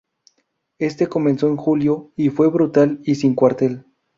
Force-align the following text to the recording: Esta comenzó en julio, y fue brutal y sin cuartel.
Esta 0.79 1.05
comenzó 1.07 1.47
en 1.47 1.57
julio, 1.57 2.11
y 2.15 2.29
fue 2.29 2.49
brutal 2.49 2.99
y 3.03 3.13
sin 3.13 3.35
cuartel. 3.35 3.85